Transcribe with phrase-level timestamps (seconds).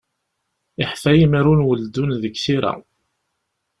[0.79, 2.73] Yeḥfa yimru n uldun deg tira.